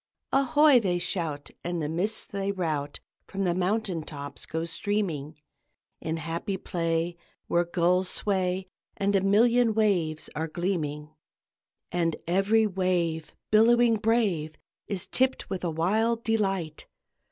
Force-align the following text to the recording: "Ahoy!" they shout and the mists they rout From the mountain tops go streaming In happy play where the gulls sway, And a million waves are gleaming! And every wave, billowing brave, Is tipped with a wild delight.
"Ahoy!" 0.33 0.79
they 0.79 0.97
shout 0.97 1.51
and 1.63 1.79
the 1.79 1.87
mists 1.87 2.25
they 2.25 2.51
rout 2.51 2.99
From 3.27 3.43
the 3.43 3.53
mountain 3.53 4.01
tops 4.01 4.47
go 4.47 4.65
streaming 4.65 5.37
In 6.01 6.17
happy 6.17 6.57
play 6.57 7.17
where 7.45 7.63
the 7.63 7.69
gulls 7.69 8.09
sway, 8.09 8.65
And 8.97 9.15
a 9.15 9.21
million 9.21 9.75
waves 9.75 10.27
are 10.33 10.47
gleaming! 10.47 11.11
And 11.91 12.15
every 12.25 12.65
wave, 12.65 13.35
billowing 13.51 13.97
brave, 13.97 14.55
Is 14.87 15.05
tipped 15.05 15.51
with 15.51 15.63
a 15.63 15.69
wild 15.69 16.23
delight. 16.23 16.87